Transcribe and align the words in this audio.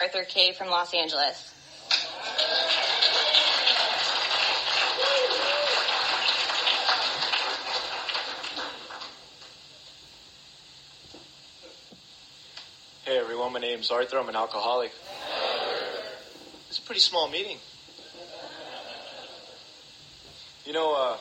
Arthur 0.00 0.22
K. 0.22 0.52
from 0.52 0.68
Los 0.68 0.94
Angeles. 0.94 1.52
Hey 13.04 13.18
everyone, 13.18 13.52
my 13.52 13.58
name's 13.58 13.90
Arthur. 13.90 14.18
I'm 14.18 14.28
an 14.28 14.36
alcoholic. 14.36 14.92
It's 16.68 16.78
a 16.78 16.82
pretty 16.82 17.00
small 17.00 17.28
meeting. 17.28 17.56
You 20.64 20.74
know, 20.74 20.94
uh, 20.94 21.16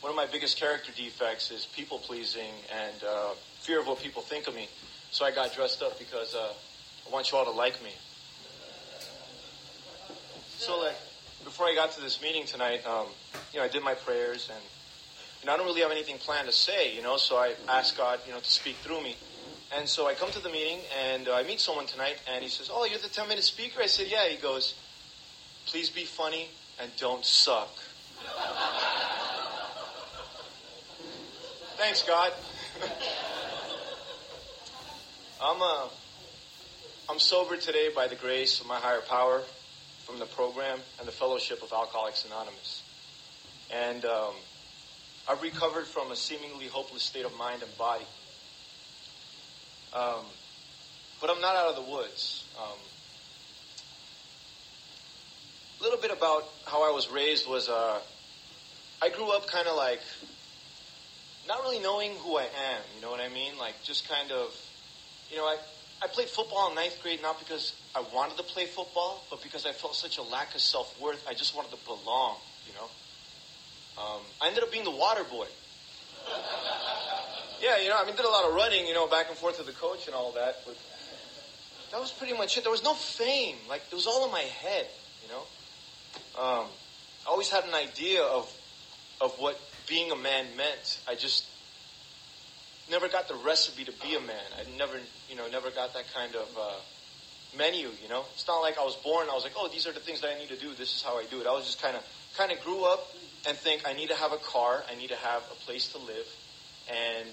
one 0.00 0.10
of 0.10 0.16
my 0.16 0.26
biggest 0.26 0.58
character 0.58 0.90
defects 0.96 1.52
is 1.52 1.66
people 1.66 2.00
pleasing 2.00 2.54
and 2.74 3.04
uh, 3.04 3.34
fear 3.60 3.78
of 3.78 3.86
what 3.86 4.00
people 4.00 4.22
think 4.22 4.48
of 4.48 4.56
me. 4.56 4.68
So 5.12 5.24
I 5.24 5.30
got 5.30 5.54
dressed 5.54 5.80
up 5.80 5.96
because 5.96 6.34
uh, 6.34 6.48
I 7.06 7.12
want 7.12 7.30
you 7.30 7.38
all 7.38 7.44
to 7.44 7.52
like 7.52 7.80
me. 7.84 7.92
So, 10.58 10.80
like, 10.80 10.96
before 11.56 11.68
I 11.68 11.74
got 11.74 11.92
to 11.92 12.02
this 12.02 12.20
meeting 12.20 12.44
tonight, 12.44 12.86
um, 12.86 13.06
you 13.50 13.58
know, 13.58 13.64
I 13.64 13.68
did 13.68 13.82
my 13.82 13.94
prayers 13.94 14.50
and 14.52 14.62
you 15.40 15.46
know, 15.46 15.54
I 15.54 15.56
don't 15.56 15.64
really 15.64 15.80
have 15.80 15.90
anything 15.90 16.18
planned 16.18 16.48
to 16.48 16.52
say, 16.52 16.94
you 16.94 17.00
know, 17.00 17.16
so 17.16 17.38
I 17.38 17.54
asked 17.66 17.96
God, 17.96 18.20
you 18.26 18.34
know, 18.34 18.40
to 18.40 18.50
speak 18.50 18.76
through 18.76 19.02
me. 19.02 19.16
And 19.74 19.88
so 19.88 20.06
I 20.06 20.12
come 20.12 20.30
to 20.32 20.38
the 20.38 20.50
meeting 20.50 20.80
and 21.02 21.28
uh, 21.28 21.34
I 21.34 21.44
meet 21.44 21.60
someone 21.60 21.86
tonight 21.86 22.20
and 22.30 22.42
he 22.42 22.50
says, 22.50 22.68
Oh, 22.70 22.84
you're 22.84 22.98
the 22.98 23.08
10 23.08 23.26
minute 23.26 23.42
speaker? 23.42 23.80
I 23.80 23.86
said, 23.86 24.08
Yeah. 24.10 24.28
He 24.28 24.36
goes, 24.36 24.74
Please 25.64 25.88
be 25.88 26.04
funny 26.04 26.48
and 26.78 26.90
don't 26.98 27.24
suck. 27.24 27.74
Thanks, 31.78 32.02
God. 32.02 32.32
I'm, 35.42 35.62
uh, 35.62 35.88
I'm 37.08 37.18
sober 37.18 37.56
today 37.56 37.88
by 37.96 38.08
the 38.08 38.14
grace 38.14 38.60
of 38.60 38.66
my 38.66 38.76
higher 38.76 39.00
power 39.00 39.42
from 40.06 40.20
the 40.20 40.26
program 40.26 40.78
and 41.00 41.08
the 41.08 41.12
fellowship 41.12 41.62
of 41.64 41.72
Alcoholics 41.72 42.24
Anonymous. 42.24 42.82
And 43.74 44.04
um, 44.04 44.34
I've 45.28 45.42
recovered 45.42 45.84
from 45.84 46.12
a 46.12 46.16
seemingly 46.16 46.68
hopeless 46.68 47.02
state 47.02 47.24
of 47.24 47.36
mind 47.36 47.62
and 47.62 47.76
body. 47.76 48.06
Um, 49.92 50.24
but 51.20 51.28
I'm 51.28 51.40
not 51.40 51.56
out 51.56 51.70
of 51.70 51.84
the 51.84 51.90
woods. 51.90 52.44
Um, 52.56 52.78
a 55.80 55.82
little 55.82 55.98
bit 55.98 56.12
about 56.12 56.44
how 56.66 56.88
I 56.88 56.94
was 56.94 57.10
raised 57.10 57.48
was 57.48 57.68
uh, 57.68 57.98
I 59.02 59.08
grew 59.08 59.30
up 59.32 59.48
kind 59.48 59.66
of 59.66 59.76
like 59.76 60.00
not 61.48 61.62
really 61.62 61.80
knowing 61.80 62.12
who 62.18 62.38
I 62.38 62.44
am. 62.44 62.82
You 62.94 63.02
know 63.02 63.10
what 63.10 63.20
I 63.20 63.28
mean? 63.28 63.58
Like 63.58 63.74
just 63.82 64.08
kind 64.08 64.30
of, 64.30 64.54
you 65.30 65.36
know, 65.36 65.44
I 65.44 65.56
I 66.00 66.06
played 66.06 66.28
football 66.28 66.68
in 66.68 66.76
ninth 66.76 67.02
grade 67.02 67.22
not 67.22 67.40
because 67.40 67.72
I 67.96 68.04
wanted 68.14 68.36
to 68.36 68.42
play 68.42 68.66
football, 68.66 69.24
but 69.30 69.42
because 69.42 69.64
I 69.64 69.72
felt 69.72 69.96
such 69.96 70.18
a 70.18 70.22
lack 70.22 70.54
of 70.54 70.60
self 70.60 71.00
worth. 71.00 71.24
I 71.26 71.32
just 71.32 71.56
wanted 71.56 71.70
to 71.70 71.84
belong. 71.86 72.36
You 72.66 72.74
know. 72.74 72.88
Um, 74.02 74.20
I 74.42 74.48
ended 74.48 74.62
up 74.62 74.70
being 74.70 74.84
the 74.84 74.90
water 74.90 75.24
boy. 75.24 75.46
Yeah, 77.58 77.78
you 77.78 77.88
know, 77.88 77.96
I 77.98 78.04
mean, 78.04 78.14
did 78.14 78.24
a 78.26 78.28
lot 78.28 78.46
of 78.46 78.54
running, 78.54 78.86
you 78.86 78.92
know, 78.92 79.06
back 79.06 79.30
and 79.30 79.36
forth 79.36 79.56
with 79.56 79.66
the 79.66 79.72
coach 79.72 80.06
and 80.06 80.14
all 80.14 80.32
that, 80.32 80.60
but 80.66 80.76
that 81.90 81.98
was 81.98 82.12
pretty 82.12 82.34
much 82.34 82.58
it. 82.58 82.64
There 82.64 82.70
was 82.70 82.84
no 82.84 82.92
fame. 82.92 83.56
Like, 83.66 83.82
it 83.90 83.94
was 83.94 84.06
all 84.06 84.26
in 84.26 84.30
my 84.30 84.42
head, 84.42 84.86
you 85.22 85.30
know. 85.32 85.40
Um, 86.38 86.66
I 87.26 87.30
always 87.30 87.48
had 87.48 87.64
an 87.64 87.74
idea 87.74 88.22
of 88.22 88.52
of 89.22 89.32
what 89.38 89.58
being 89.88 90.12
a 90.12 90.16
man 90.16 90.44
meant. 90.56 91.00
I 91.08 91.14
just 91.14 91.46
never 92.90 93.08
got 93.08 93.28
the 93.28 93.34
recipe 93.34 93.84
to 93.84 93.92
be 94.02 94.14
a 94.14 94.20
man. 94.20 94.44
I 94.60 94.76
never, 94.76 94.98
you 95.30 95.36
know, 95.36 95.48
never 95.48 95.70
got 95.70 95.94
that 95.94 96.04
kind 96.12 96.34
of 96.34 96.48
uh, 96.58 96.74
menu. 97.56 97.90
You 98.02 98.08
know, 98.08 98.24
it's 98.34 98.46
not 98.46 98.60
like 98.60 98.78
I 98.78 98.84
was 98.84 98.96
born. 98.96 99.28
I 99.30 99.34
was 99.34 99.44
like, 99.44 99.54
oh, 99.56 99.68
these 99.68 99.86
are 99.86 99.92
the 99.92 100.00
things 100.00 100.20
that 100.22 100.30
I 100.34 100.38
need 100.38 100.48
to 100.48 100.56
do. 100.56 100.72
This 100.74 100.94
is 100.96 101.02
how 101.02 101.18
I 101.18 101.24
do 101.24 101.40
it. 101.40 101.46
I 101.46 101.52
was 101.52 101.64
just 101.64 101.82
kind 101.82 101.96
of, 101.96 102.02
kind 102.36 102.52
of 102.52 102.62
grew 102.64 102.84
up 102.84 103.06
and 103.46 103.56
think 103.56 103.82
I 103.86 103.92
need 103.92 104.08
to 104.08 104.16
have 104.16 104.32
a 104.32 104.38
car. 104.38 104.82
I 104.90 104.94
need 104.96 105.08
to 105.08 105.16
have 105.16 105.42
a 105.50 105.54
place 105.66 105.92
to 105.92 105.98
live, 105.98 106.26
and 106.88 107.28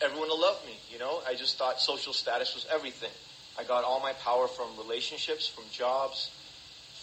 everyone 0.00 0.28
to 0.28 0.34
love 0.34 0.64
me. 0.66 0.76
You 0.90 0.98
know, 0.98 1.20
I 1.26 1.34
just 1.34 1.58
thought 1.58 1.80
social 1.80 2.12
status 2.12 2.54
was 2.54 2.66
everything. 2.72 3.10
I 3.58 3.64
got 3.64 3.84
all 3.84 4.00
my 4.00 4.14
power 4.14 4.48
from 4.48 4.68
relationships, 4.78 5.46
from 5.46 5.64
jobs, 5.70 6.30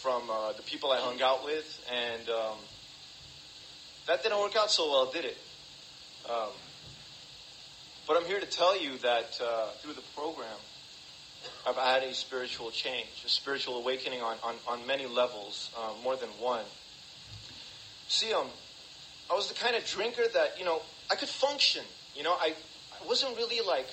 from 0.02 0.24
uh, 0.32 0.54
the 0.54 0.64
people 0.64 0.92
I 0.92 0.98
hung 0.98 1.22
out 1.22 1.46
with, 1.46 1.86
and 1.92 2.30
um, 2.30 2.58
that 4.08 4.24
didn't 4.24 4.40
work 4.40 4.56
out 4.56 4.72
so 4.72 4.90
well, 4.90 5.12
did 5.12 5.26
it? 5.26 5.38
Um, 6.28 6.50
but 8.08 8.18
I'm 8.18 8.26
here 8.26 8.40
to 8.40 8.46
tell 8.48 8.82
you 8.82 8.98
that 9.00 9.40
uh, 9.40 9.68
through 9.82 9.94
the 9.94 10.02
program, 10.16 10.58
I've 11.70 11.76
had 11.76 12.02
a 12.02 12.16
spiritual 12.16 12.72
change, 12.72 13.24
a 13.24 13.30
spiritual 13.30 13.78
awakening 13.78 14.24
on, 14.24 14.38
on, 14.44 14.56
on 14.68 14.88
many 14.88 15.06
levels, 15.06 15.70
uh, 15.78 15.92
more 16.04 16.16
than 16.16 16.30
one. 16.40 16.66
See, 18.08 18.34
um, 18.34 18.48
I 19.30 19.36
was 19.36 19.50
the 19.50 19.54
kind 19.54 19.76
of 19.76 19.86
drinker 19.86 20.24
that, 20.34 20.58
you 20.58 20.66
know, 20.66 20.82
I 21.12 21.16
could 21.16 21.30
function. 21.30 21.84
You 22.16 22.24
know, 22.24 22.32
I, 22.32 22.54
I 22.92 23.08
wasn't 23.08 23.38
really 23.38 23.64
like 23.66 23.86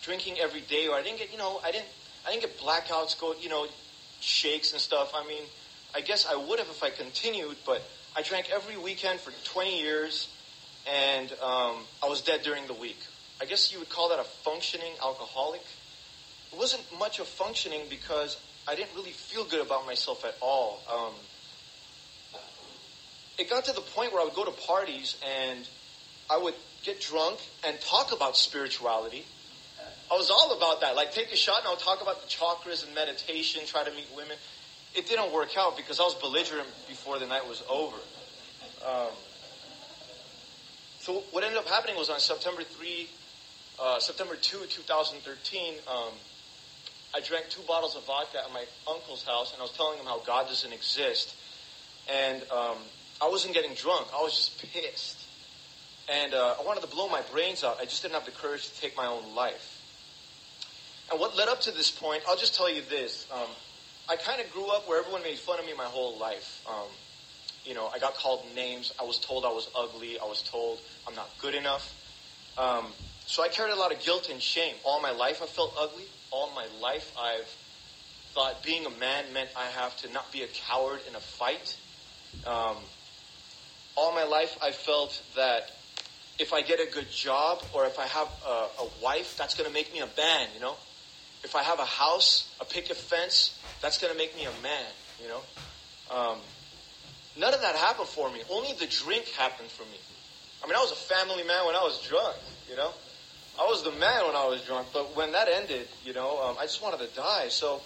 drinking 0.00 0.38
every 0.40 0.62
day, 0.62 0.88
or 0.88 0.94
I 0.94 1.02
didn't 1.02 1.18
get, 1.18 1.30
you 1.30 1.36
know, 1.36 1.60
I 1.62 1.70
didn't, 1.70 1.88
I 2.26 2.30
didn't 2.30 2.44
get 2.44 2.58
blackouts, 2.58 3.20
go, 3.20 3.34
you 3.38 3.50
know, 3.50 3.66
shakes 4.20 4.72
and 4.72 4.80
stuff. 4.80 5.12
I 5.14 5.26
mean, 5.26 5.42
I 5.94 6.00
guess 6.00 6.26
I 6.26 6.34
would 6.34 6.58
have 6.58 6.68
if 6.68 6.82
I 6.82 6.88
continued, 6.88 7.58
but 7.66 7.82
I 8.16 8.22
drank 8.22 8.48
every 8.50 8.78
weekend 8.78 9.20
for 9.20 9.32
20 9.52 9.78
years, 9.78 10.28
and 10.90 11.30
um, 11.42 11.76
I 12.02 12.08
was 12.08 12.22
dead 12.22 12.40
during 12.42 12.66
the 12.66 12.74
week. 12.74 12.98
I 13.38 13.44
guess 13.44 13.70
you 13.70 13.80
would 13.80 13.90
call 13.90 14.08
that 14.08 14.18
a 14.18 14.24
functioning 14.24 14.92
alcoholic. 15.02 15.60
It 16.52 16.58
wasn't 16.58 16.82
much 16.98 17.18
of 17.18 17.26
functioning 17.26 17.82
because 17.90 18.38
I 18.66 18.74
didn't 18.74 18.94
really 18.94 19.12
feel 19.12 19.44
good 19.44 19.64
about 19.64 19.86
myself 19.86 20.24
at 20.24 20.36
all. 20.40 20.80
Um, 20.92 21.14
it 23.38 23.48
got 23.48 23.64
to 23.66 23.72
the 23.72 23.80
point 23.80 24.12
where 24.12 24.20
I 24.20 24.24
would 24.24 24.34
go 24.34 24.44
to 24.44 24.50
parties 24.50 25.16
and 25.40 25.68
I 26.30 26.38
would 26.38 26.54
get 26.82 27.00
drunk 27.00 27.38
and 27.66 27.80
talk 27.80 28.12
about 28.12 28.36
spirituality. 28.36 29.24
I 30.10 30.14
was 30.14 30.30
all 30.30 30.56
about 30.56 30.80
that. 30.80 30.96
Like, 30.96 31.12
take 31.12 31.32
a 31.32 31.36
shot 31.36 31.60
and 31.60 31.68
I'll 31.68 31.76
talk 31.76 32.02
about 32.02 32.22
the 32.22 32.28
chakras 32.28 32.84
and 32.84 32.94
meditation, 32.94 33.62
try 33.66 33.84
to 33.84 33.90
meet 33.92 34.08
women. 34.16 34.36
It 34.94 35.06
didn't 35.06 35.32
work 35.32 35.56
out 35.56 35.76
because 35.76 36.00
I 36.00 36.04
was 36.04 36.14
belligerent 36.14 36.66
before 36.88 37.18
the 37.18 37.26
night 37.26 37.46
was 37.46 37.62
over. 37.68 37.96
Um, 38.86 39.12
so 41.00 41.22
what 41.30 41.44
ended 41.44 41.58
up 41.58 41.68
happening 41.68 41.96
was 41.96 42.10
on 42.10 42.20
September 42.20 42.62
3, 42.62 43.08
uh, 43.80 43.98
September 44.00 44.34
2, 44.34 44.66
2013, 44.66 45.74
um, 45.86 46.12
I 47.14 47.20
drank 47.20 47.48
two 47.48 47.62
bottles 47.62 47.96
of 47.96 48.04
vodka 48.06 48.38
at 48.44 48.52
my 48.52 48.64
uncle's 48.90 49.24
house 49.24 49.52
and 49.52 49.60
I 49.60 49.62
was 49.62 49.72
telling 49.72 49.98
him 49.98 50.06
how 50.06 50.20
God 50.20 50.46
doesn't 50.48 50.72
exist. 50.72 51.34
And 52.08 52.42
um, 52.50 52.76
I 53.20 53.28
wasn't 53.28 53.54
getting 53.54 53.74
drunk. 53.74 54.08
I 54.14 54.22
was 54.22 54.34
just 54.34 54.72
pissed. 54.72 55.24
And 56.10 56.32
uh, 56.34 56.54
I 56.60 56.64
wanted 56.64 56.80
to 56.82 56.86
blow 56.88 57.08
my 57.08 57.22
brains 57.32 57.64
out. 57.64 57.78
I 57.80 57.84
just 57.84 58.02
didn't 58.02 58.14
have 58.14 58.24
the 58.24 58.30
courage 58.30 58.68
to 58.68 58.80
take 58.80 58.96
my 58.96 59.06
own 59.06 59.34
life. 59.34 59.74
And 61.10 61.20
what 61.20 61.36
led 61.36 61.48
up 61.48 61.60
to 61.62 61.70
this 61.70 61.90
point, 61.90 62.22
I'll 62.28 62.36
just 62.36 62.54
tell 62.54 62.72
you 62.72 62.82
this. 62.88 63.26
Um, 63.32 63.48
I 64.08 64.16
kind 64.16 64.40
of 64.40 64.50
grew 64.52 64.66
up 64.68 64.88
where 64.88 64.98
everyone 64.98 65.22
made 65.22 65.38
fun 65.38 65.58
of 65.58 65.66
me 65.66 65.72
my 65.76 65.84
whole 65.84 66.18
life. 66.18 66.64
Um, 66.68 66.88
you 67.64 67.74
know, 67.74 67.90
I 67.92 67.98
got 67.98 68.14
called 68.14 68.44
names. 68.54 68.92
I 69.00 69.04
was 69.04 69.18
told 69.18 69.44
I 69.44 69.52
was 69.52 69.68
ugly. 69.76 70.18
I 70.18 70.24
was 70.24 70.42
told 70.42 70.78
I'm 71.06 71.14
not 71.14 71.28
good 71.40 71.54
enough. 71.54 71.94
Um, 72.58 72.86
so 73.26 73.42
I 73.42 73.48
carried 73.48 73.72
a 73.72 73.76
lot 73.76 73.92
of 73.92 74.02
guilt 74.02 74.28
and 74.30 74.42
shame. 74.42 74.74
All 74.84 75.00
my 75.00 75.12
life 75.12 75.42
I 75.42 75.46
felt 75.46 75.74
ugly. 75.78 76.04
All 76.30 76.50
my 76.54 76.66
life 76.80 77.14
I've 77.18 77.46
thought 78.34 78.62
being 78.62 78.84
a 78.84 78.90
man 78.90 79.32
meant 79.32 79.50
I 79.56 79.66
have 79.66 79.96
to 79.98 80.12
not 80.12 80.30
be 80.32 80.42
a 80.42 80.48
coward 80.48 81.00
in 81.08 81.14
a 81.14 81.20
fight. 81.20 81.76
Um, 82.46 82.76
all 83.96 84.12
my 84.12 84.24
life 84.24 84.58
I 84.62 84.72
felt 84.72 85.22
that 85.36 85.70
if 86.38 86.52
I 86.52 86.62
get 86.62 86.80
a 86.80 86.90
good 86.90 87.10
job 87.10 87.62
or 87.72 87.86
if 87.86 87.98
I 87.98 88.06
have 88.06 88.28
a, 88.46 88.82
a 88.82 88.88
wife, 89.02 89.36
that's 89.36 89.54
going 89.54 89.68
to 89.68 89.74
make 89.74 89.92
me 89.92 90.00
a 90.00 90.08
man, 90.16 90.48
you 90.54 90.60
know? 90.60 90.76
If 91.42 91.54
I 91.56 91.62
have 91.62 91.78
a 91.78 91.84
house, 91.84 92.48
a 92.60 92.64
picket 92.64 92.96
fence, 92.96 93.58
that's 93.80 93.98
going 93.98 94.12
to 94.12 94.18
make 94.18 94.36
me 94.36 94.44
a 94.44 94.62
man, 94.62 94.86
you 95.22 95.28
know? 95.28 95.40
Um, 96.10 96.38
none 97.38 97.54
of 97.54 97.60
that 97.60 97.74
happened 97.76 98.08
for 98.08 98.30
me. 98.30 98.42
Only 98.50 98.72
the 98.72 98.86
drink 98.86 99.26
happened 99.36 99.68
for 99.68 99.84
me. 99.84 99.98
I 100.62 100.66
mean, 100.66 100.76
I 100.76 100.80
was 100.80 100.92
a 100.92 100.96
family 100.96 101.44
man 101.44 101.66
when 101.66 101.74
I 101.74 101.82
was 101.82 102.00
drunk, 102.06 102.36
you 102.68 102.76
know? 102.76 102.92
I 103.58 103.62
was 103.62 103.82
the 103.82 103.92
man 103.92 104.26
when 104.26 104.36
I 104.36 104.46
was 104.46 104.62
drunk, 104.62 104.88
but 104.92 105.16
when 105.16 105.32
that 105.32 105.48
ended, 105.48 105.88
you 106.04 106.12
know, 106.12 106.42
um, 106.42 106.56
I 106.60 106.62
just 106.62 106.82
wanted 106.82 107.00
to 107.00 107.16
die. 107.16 107.48
So 107.48 107.80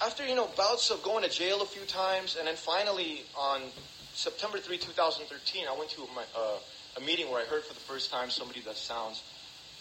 after, 0.00 0.26
you 0.26 0.34
know, 0.34 0.48
bouts 0.56 0.90
of 0.90 1.02
going 1.02 1.24
to 1.24 1.30
jail 1.30 1.60
a 1.60 1.66
few 1.66 1.84
times, 1.86 2.36
and 2.38 2.46
then 2.46 2.54
finally 2.54 3.22
on 3.36 3.62
September 4.14 4.58
3, 4.58 4.78
2013, 4.78 5.66
I 5.68 5.76
went 5.76 5.90
to 5.90 6.06
my, 6.14 6.22
uh, 6.36 6.58
a 6.96 7.00
meeting 7.00 7.30
where 7.30 7.42
I 7.42 7.46
heard 7.46 7.64
for 7.64 7.74
the 7.74 7.80
first 7.80 8.10
time 8.10 8.30
somebody 8.30 8.60
that 8.62 8.76
sounds 8.76 9.22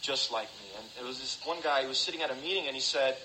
just 0.01 0.31
like 0.31 0.47
me. 0.61 0.69
And 0.77 1.05
it 1.05 1.07
was 1.07 1.19
this 1.19 1.39
one 1.45 1.57
guy 1.63 1.83
who 1.83 1.89
was 1.89 1.99
sitting 1.99 2.21
at 2.21 2.31
a 2.31 2.35
meeting 2.35 2.65
and 2.65 2.75
he 2.75 2.81
said, 2.81 3.17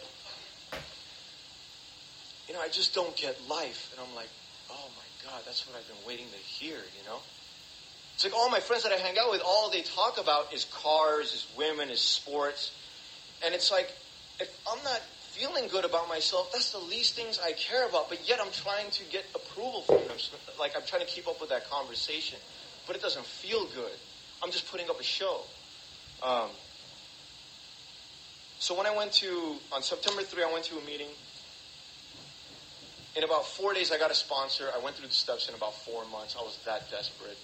You 2.49 2.55
know, 2.55 2.61
I 2.61 2.69
just 2.69 2.95
don't 2.95 3.17
get 3.17 3.37
life. 3.49 3.91
And 3.93 4.07
I'm 4.07 4.15
like, 4.15 4.29
Oh 4.71 4.89
my 4.97 5.31
God, 5.31 5.43
that's 5.47 5.67
what 5.67 5.77
I've 5.77 5.87
been 5.87 6.07
waiting 6.07 6.27
to 6.31 6.37
hear, 6.37 6.77
you 6.77 7.05
know? 7.07 7.21
It's 8.15 8.25
like 8.25 8.35
all 8.35 8.49
my 8.49 8.61
friends 8.61 8.85
that 8.85 8.93
I 8.93 8.97
hang 8.97 9.19
out 9.19 9.31
with, 9.31 9.43
all 9.45 9.71
they 9.71 9.83
talk 9.83 10.21
about 10.21 10.55
is 10.55 10.65
cars, 10.65 11.35
is 11.35 11.47
women, 11.59 11.91
is 11.91 12.01
sports. 12.01 12.73
And 13.45 13.55
it's 13.55 13.71
like, 13.71 13.91
if 14.41 14.57
I'm 14.71 14.83
not 14.85 15.01
feeling 15.33 15.67
good 15.69 15.85
about 15.85 16.09
myself, 16.09 16.53
that's 16.53 16.71
the 16.71 16.79
least 16.79 17.17
things 17.17 17.41
I 17.45 17.53
care 17.53 17.89
about. 17.89 18.09
But 18.09 18.29
yet 18.29 18.39
I'm 18.41 18.53
trying 18.53 18.91
to 18.91 19.05
get 19.11 19.25
approval 19.35 19.83
from 19.83 19.97
them. 20.07 20.17
Like 20.59 20.77
I'm 20.77 20.85
trying 20.87 21.03
to 21.03 21.09
keep 21.09 21.27
up 21.27 21.41
with 21.41 21.51
that 21.51 21.69
conversation. 21.69 22.39
But 22.87 22.95
it 22.95 23.03
doesn't 23.03 23.27
feel 23.27 23.65
good. 23.75 23.93
I'm 24.43 24.53
just 24.53 24.71
putting 24.71 24.89
up 24.89 25.01
a 25.01 25.05
show. 25.05 25.41
Um, 26.23 26.51
so 28.61 28.77
when 28.77 28.87
I 28.87 28.97
went 28.97 29.13
to, 29.15 29.57
on 29.73 29.83
September 29.83 30.23
3, 30.23 30.45
I 30.45 30.53
went 30.53 30.65
to 30.67 30.79
a 30.79 30.85
meeting. 30.87 31.09
In 33.17 33.25
about 33.25 33.47
four 33.47 33.75
days, 33.75 33.91
I 33.91 33.99
got 33.99 34.11
a 34.11 34.15
sponsor. 34.15 34.69
I 34.75 34.83
went 34.83 34.97
through 34.97 35.09
the 35.09 35.15
steps 35.15 35.49
in 35.49 35.55
about 35.55 35.75
four 35.75 36.05
months. 36.07 36.37
I 36.39 36.43
was 36.43 36.59
that 36.65 36.91
desperate. 36.91 37.39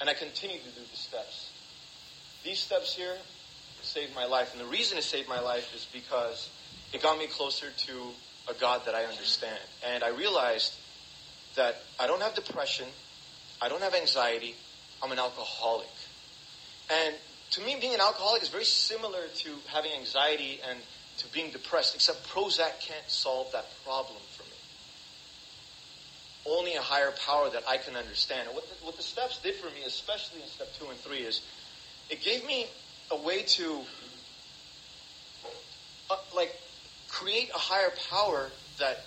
And 0.00 0.10
I 0.10 0.14
continued 0.14 0.62
to 0.64 0.70
do 0.70 0.80
the 0.90 0.96
steps. 0.96 1.50
These 2.44 2.58
steps 2.58 2.94
here 2.94 3.16
saved 3.82 4.14
my 4.14 4.26
life. 4.26 4.52
And 4.52 4.60
the 4.60 4.70
reason 4.70 4.98
it 4.98 5.04
saved 5.04 5.28
my 5.28 5.40
life 5.40 5.74
is 5.74 5.86
because 5.92 6.50
it 6.92 7.02
got 7.02 7.18
me 7.18 7.26
closer 7.26 7.66
to 7.70 7.92
a 8.48 8.54
God 8.54 8.82
that 8.86 8.94
I 8.94 9.04
understand. 9.04 9.58
And 9.86 10.04
I 10.04 10.08
realized 10.08 10.74
that 11.56 11.82
I 11.98 12.06
don't 12.06 12.20
have 12.22 12.34
depression, 12.34 12.86
I 13.60 13.68
don't 13.68 13.82
have 13.82 13.94
anxiety, 13.94 14.54
I'm 15.02 15.12
an 15.12 15.18
alcoholic. 15.18 15.88
And 16.90 17.14
to 17.52 17.60
me, 17.62 17.76
being 17.80 17.94
an 17.94 18.00
alcoholic 18.00 18.42
is 18.42 18.48
very 18.48 18.64
similar 18.64 19.28
to 19.36 19.50
having 19.68 19.92
anxiety 19.92 20.60
and 20.68 20.78
to 21.18 21.32
being 21.32 21.50
depressed, 21.50 21.94
except 21.94 22.28
Prozac 22.28 22.80
can't 22.80 23.08
solve 23.08 23.50
that 23.52 23.66
problem. 23.84 24.18
Only 26.48 26.74
a 26.74 26.80
higher 26.80 27.12
power 27.26 27.50
that 27.50 27.64
I 27.68 27.76
can 27.76 27.96
understand. 27.96 28.46
And 28.46 28.54
what 28.54 28.68
the, 28.68 28.84
what 28.84 28.96
the 28.96 29.02
steps 29.02 29.38
did 29.42 29.54
for 29.56 29.66
me, 29.74 29.82
especially 29.86 30.42
in 30.42 30.48
step 30.48 30.68
two 30.78 30.86
and 30.88 30.98
three, 30.98 31.18
is 31.18 31.42
it 32.08 32.22
gave 32.22 32.46
me 32.46 32.66
a 33.10 33.16
way 33.16 33.42
to, 33.42 33.80
uh, 36.10 36.16
like, 36.34 36.54
create 37.08 37.50
a 37.50 37.58
higher 37.58 37.92
power 38.10 38.50
that 38.78 39.06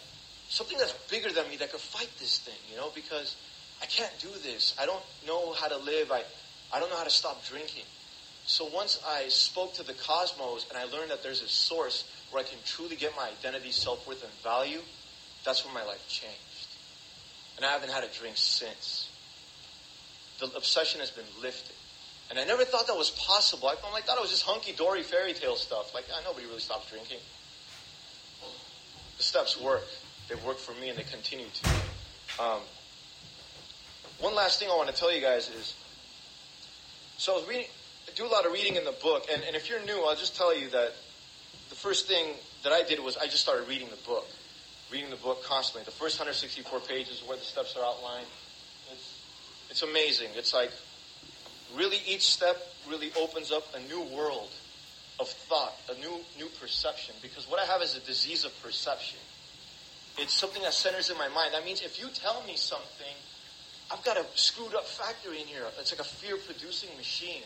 something 0.49 0.77
that's 0.77 0.93
bigger 1.09 1.31
than 1.31 1.47
me 1.49 1.57
that 1.57 1.71
could 1.71 1.79
fight 1.79 2.09
this 2.19 2.39
thing, 2.39 2.57
you 2.69 2.75
know, 2.75 2.89
because 2.93 3.35
I 3.81 3.85
can't 3.85 4.11
do 4.19 4.29
this. 4.43 4.75
I 4.81 4.85
don't 4.85 5.03
know 5.25 5.53
how 5.53 5.67
to 5.67 5.77
live. 5.77 6.11
I, 6.11 6.23
I 6.73 6.79
don't 6.79 6.89
know 6.89 6.97
how 6.97 7.03
to 7.03 7.09
stop 7.09 7.45
drinking. 7.45 7.83
So 8.45 8.65
once 8.73 8.99
I 9.07 9.29
spoke 9.29 9.75
to 9.75 9.83
the 9.83 9.93
cosmos 9.93 10.65
and 10.69 10.77
I 10.77 10.85
learned 10.85 11.11
that 11.11 11.21
there's 11.21 11.43
a 11.43 11.47
source 11.47 12.03
where 12.31 12.43
I 12.43 12.47
can 12.47 12.57
truly 12.65 12.95
get 12.95 13.15
my 13.15 13.29
identity, 13.29 13.71
self-worth, 13.71 14.23
and 14.23 14.33
value, 14.43 14.81
that's 15.45 15.63
when 15.63 15.73
my 15.73 15.83
life 15.83 16.05
changed. 16.09 16.35
And 17.59 17.65
I 17.65 17.71
haven't 17.71 17.91
had 17.91 18.05
a 18.05 18.07
drink 18.07 18.37
since. 18.37 19.09
The 20.39 20.45
obsession 20.55 21.01
has 21.01 21.11
been 21.11 21.25
lifted. 21.41 21.75
And 22.29 22.39
I 22.39 22.45
never 22.45 22.63
thought 22.63 22.87
that 22.87 22.95
was 22.95 23.09
possible. 23.09 23.67
I 23.67 23.75
thought, 23.75 23.91
like, 23.91 24.05
thought 24.05 24.17
it 24.17 24.21
was 24.21 24.29
just 24.29 24.43
hunky-dory 24.43 25.03
fairy 25.03 25.33
tale 25.33 25.57
stuff. 25.57 25.93
Like, 25.93 26.05
yeah, 26.07 26.15
nobody 26.23 26.45
really 26.45 26.61
stops 26.61 26.89
drinking. 26.89 27.17
The 29.17 29.23
steps 29.23 29.59
work. 29.59 29.83
They've 30.29 30.41
worked 30.45 30.61
for 30.61 30.71
me 30.79 30.87
and 30.87 30.97
they 30.97 31.03
continue 31.03 31.47
to. 31.51 31.69
Um, 32.41 32.61
one 34.21 34.35
last 34.35 34.57
thing 34.57 34.69
I 34.71 34.77
want 34.77 34.87
to 34.87 34.95
tell 34.95 35.13
you 35.13 35.19
guys 35.19 35.49
is, 35.49 35.75
so 37.17 37.33
I 37.33 37.35
was 37.39 37.47
reading, 37.49 37.67
I 38.07 38.11
do 38.15 38.25
a 38.25 38.31
lot 38.31 38.45
of 38.45 38.53
reading 38.53 38.77
in 38.77 38.85
the 38.85 38.95
book, 39.03 39.27
and, 39.29 39.43
and 39.43 39.53
if 39.53 39.69
you're 39.69 39.83
new, 39.83 40.05
I'll 40.07 40.15
just 40.15 40.37
tell 40.37 40.57
you 40.57 40.69
that 40.69 40.93
the 41.67 41.75
first 41.75 42.07
thing 42.07 42.35
that 42.63 42.71
I 42.71 42.83
did 42.83 43.01
was 43.01 43.17
I 43.17 43.25
just 43.25 43.41
started 43.41 43.67
reading 43.67 43.89
the 43.89 44.07
book. 44.07 44.25
Reading 44.91 45.09
the 45.09 45.17
book 45.17 45.43
constantly. 45.43 45.85
The 45.85 45.91
first 45.91 46.19
164 46.19 46.79
pages 46.81 47.21
where 47.27 47.37
the 47.37 47.43
steps 47.43 47.75
are 47.77 47.85
outlined. 47.85 48.25
It's, 48.91 49.21
it's 49.69 49.81
amazing. 49.83 50.29
It's 50.35 50.53
like 50.53 50.71
really 51.77 51.97
each 52.07 52.27
step 52.27 52.57
really 52.89 53.11
opens 53.19 53.51
up 53.51 53.63
a 53.75 53.79
new 53.87 54.01
world 54.15 54.49
of 55.19 55.27
thought, 55.27 55.75
a 55.91 55.99
new 55.99 56.19
new 56.37 56.47
perception. 56.59 57.13
Because 57.21 57.47
what 57.47 57.59
I 57.59 57.65
have 57.65 57.81
is 57.81 57.95
a 57.95 57.99
disease 57.99 58.45
of 58.45 58.63
perception. 58.63 59.19
It's 60.17 60.33
something 60.33 60.63
that 60.63 60.73
centers 60.73 61.09
in 61.09 61.17
my 61.17 61.27
mind. 61.29 61.53
That 61.53 61.65
means 61.65 61.81
if 61.81 61.99
you 61.99 62.07
tell 62.09 62.43
me 62.47 62.55
something, 62.55 63.15
I've 63.91 64.03
got 64.03 64.17
a 64.17 64.25
screwed 64.35 64.75
up 64.75 64.85
factory 64.85 65.41
in 65.41 65.47
here. 65.47 65.63
It's 65.79 65.91
like 65.91 66.01
a 66.01 66.09
fear 66.09 66.37
producing 66.37 66.89
machine. 66.97 67.43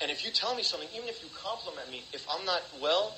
And 0.00 0.10
if 0.10 0.24
you 0.24 0.32
tell 0.32 0.54
me 0.54 0.62
something, 0.62 0.88
even 0.96 1.08
if 1.08 1.22
you 1.22 1.28
compliment 1.36 1.90
me, 1.90 2.02
if 2.12 2.26
I'm 2.28 2.44
not 2.44 2.62
well, 2.80 3.14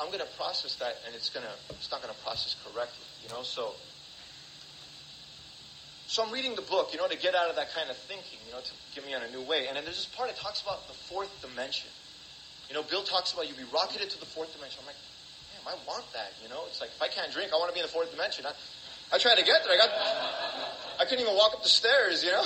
I'm 0.00 0.08
going 0.08 0.20
to 0.20 0.32
process 0.36 0.74
that 0.76 0.98
and 1.06 1.14
it's 1.14 1.30
going 1.30 1.46
to, 1.46 1.54
it's 1.70 1.90
not 1.90 2.02
going 2.02 2.12
to 2.12 2.20
process 2.22 2.56
correctly, 2.66 3.06
you 3.22 3.28
know? 3.30 3.42
So, 3.42 3.72
so 6.06 6.22
I'm 6.24 6.32
reading 6.32 6.54
the 6.54 6.66
book, 6.66 6.90
you 6.92 6.98
know, 6.98 7.06
to 7.06 7.16
get 7.16 7.34
out 7.34 7.48
of 7.48 7.56
that 7.56 7.72
kind 7.74 7.88
of 7.90 7.96
thinking, 7.96 8.38
you 8.46 8.52
know, 8.52 8.60
to 8.60 8.72
get 8.94 9.06
me 9.06 9.14
on 9.14 9.22
a 9.22 9.30
new 9.30 9.42
way. 9.42 9.66
And 9.68 9.76
then 9.76 9.84
there's 9.84 10.02
this 10.02 10.10
part 10.10 10.28
that 10.30 10.36
talks 10.36 10.60
about 10.62 10.86
the 10.88 10.94
fourth 10.94 11.30
dimension. 11.40 11.90
You 12.68 12.74
know, 12.74 12.82
Bill 12.82 13.02
talks 13.02 13.32
about 13.32 13.48
you 13.48 13.54
be 13.54 13.68
rocketed 13.72 14.10
to 14.10 14.18
the 14.18 14.26
fourth 14.26 14.52
dimension. 14.54 14.80
I'm 14.82 14.90
like, 14.90 15.00
damn, 15.54 15.66
I 15.70 15.76
want 15.86 16.10
that, 16.12 16.34
you 16.42 16.48
know? 16.48 16.66
It's 16.66 16.80
like, 16.80 16.90
if 16.90 17.00
I 17.00 17.08
can't 17.08 17.30
drink, 17.32 17.52
I 17.54 17.56
want 17.56 17.70
to 17.70 17.74
be 17.74 17.80
in 17.80 17.86
the 17.86 17.92
fourth 17.92 18.10
dimension. 18.10 18.46
I, 18.46 18.52
I 19.14 19.18
tried 19.18 19.38
to 19.38 19.44
get 19.44 19.62
there. 19.62 19.72
I 19.72 19.78
got, 19.78 19.90
I 20.98 21.04
couldn't 21.04 21.22
even 21.22 21.36
walk 21.36 21.54
up 21.54 21.62
the 21.62 21.70
stairs, 21.70 22.24
you 22.24 22.32
know? 22.32 22.44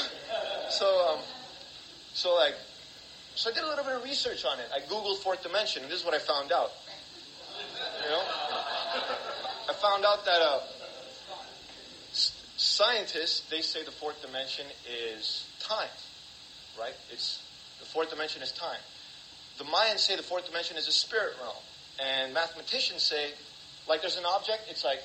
So, 0.71 0.87
um, 1.09 1.21
so 2.13 2.35
like, 2.35 2.55
so 3.35 3.51
I 3.51 3.55
did 3.55 3.63
a 3.63 3.69
little 3.69 3.85
bit 3.85 3.95
of 3.95 4.05
research 4.05 4.45
on 4.45 4.59
it. 4.59 4.67
I 4.75 4.81
Googled 4.81 5.19
fourth 5.23 5.43
dimension, 5.43 5.83
and 5.83 5.91
this 5.91 6.01
is 6.01 6.05
what 6.05 6.15
I 6.15 6.19
found 6.19 6.53
out. 6.53 6.73
You 8.03 8.11
know? 8.11 8.23
I 9.69 9.73
found 9.99 10.19
out 10.19 10.25
that, 10.27 10.41
uh, 10.41 10.61
scientists, 12.57 13.41
they 13.51 13.61
say 13.61 13.83
the 13.85 13.91
fourth 13.91 14.21
dimension 14.23 14.65
is 14.89 15.45
time, 15.59 15.89
right? 16.79 16.95
It's, 17.11 17.43
the 17.81 17.87
fourth 17.87 18.11
dimension 18.11 18.41
is 18.41 18.53
time. 18.53 18.79
The 19.59 19.65
Mayans 19.65 19.99
say 19.99 20.15
the 20.15 20.23
fourth 20.23 20.47
dimension 20.47 20.77
is 20.77 20.87
a 20.87 20.93
spirit 20.93 21.35
realm. 21.43 21.57
And 21.99 22.33
mathematicians 22.33 23.03
say, 23.03 23.31
like 23.89 24.01
there's 24.01 24.17
an 24.17 24.25
object, 24.25 24.67
it's 24.71 24.85
like 24.85 25.01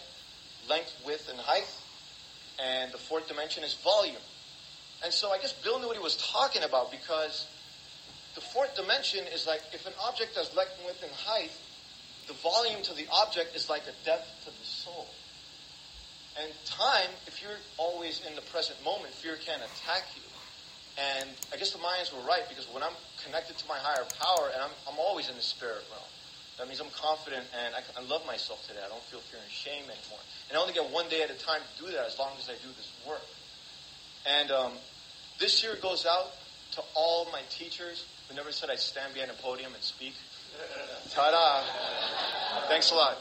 length, 0.70 0.94
width, 1.04 1.28
and 1.28 1.40
height. 1.40 1.70
And 2.64 2.92
the 2.92 3.00
fourth 3.00 3.28
dimension 3.28 3.64
is 3.64 3.74
volume. 3.74 4.22
And 5.04 5.12
so 5.12 5.32
I 5.32 5.40
guess 5.40 5.54
Bill 5.54 5.80
knew 5.80 5.88
what 5.88 5.98
he 5.98 6.04
was 6.04 6.18
talking 6.18 6.62
about 6.62 6.92
because 6.92 7.48
the 8.36 8.42
fourth 8.42 8.76
dimension 8.76 9.26
is 9.34 9.48
like 9.48 9.62
if 9.74 9.88
an 9.88 9.94
object 10.06 10.36
has 10.36 10.56
length, 10.56 10.80
width, 10.86 11.02
and 11.02 11.12
height, 11.12 11.52
the 12.28 12.34
volume 12.34 12.82
to 12.84 12.94
the 12.94 13.06
object 13.12 13.56
is 13.56 13.70
like 13.70 13.84
a 13.84 13.96
depth 14.06 14.28
to 14.46 14.52
the 14.52 14.66
soul. 14.66 15.08
And 16.42 16.52
time, 16.66 17.10
if 17.28 17.42
you're 17.42 17.62
always 17.78 18.26
in 18.26 18.36
the 18.36 18.42
present 18.50 18.84
moment, 18.84 19.14
fear 19.14 19.36
can 19.36 19.60
attack 19.60 20.04
you. 20.16 20.24
And 20.98 21.30
I 21.54 21.58
guess 21.58 21.72
the 21.72 21.80
Mayans 21.80 22.14
were 22.14 22.26
right 22.28 22.44
because 22.50 22.66
when 22.74 22.84
I'm 22.84 22.94
connected 23.26 23.58
to 23.58 23.68
my 23.68 23.78
higher 23.78 24.06
power 24.22 24.50
and 24.54 24.62
I'm, 24.62 24.74
I'm 24.90 25.00
always 25.00 25.30
in 25.30 25.36
the 25.36 25.42
spirit 25.42 25.82
realm, 25.90 26.10
that 26.58 26.68
means 26.68 26.80
I'm 26.80 26.94
confident 26.94 27.46
and 27.50 27.74
I, 27.74 27.82
I 27.98 28.02
love 28.06 28.26
myself 28.26 28.62
today. 28.68 28.82
I 28.84 28.90
don't 28.90 29.02
feel 29.10 29.20
fear 29.20 29.42
and 29.42 29.50
shame 29.50 29.90
anymore. 29.90 30.22
And 30.50 30.58
I 30.58 30.62
only 30.62 30.74
get 30.74 30.90
one 30.90 31.10
day 31.10 31.22
at 31.22 31.30
a 31.30 31.38
time 31.38 31.62
to 31.62 31.86
do 31.86 31.92
that 31.92 32.06
as 32.06 32.18
long 32.20 32.34
as 32.38 32.50
I 32.50 32.54
do 32.62 32.70
this 32.78 32.90
work. 33.08 33.26
And 34.26 34.52
um, 34.52 34.74
this 35.40 35.64
year 35.64 35.76
goes 35.82 36.06
out 36.06 36.30
to 36.74 36.84
all 36.96 37.26
my 37.32 37.42
teachers 37.50 38.06
who 38.30 38.36
never 38.36 38.52
said 38.52 38.70
I'd 38.70 38.80
stand 38.80 39.14
behind 39.14 39.32
a 39.32 39.38
podium 39.42 39.74
and 39.74 39.84
speak. 39.84 40.14
Ta 41.14 41.32
da. 41.32 41.64
Thanks 42.68 42.92
a 42.92 42.96
lot. 42.96 43.18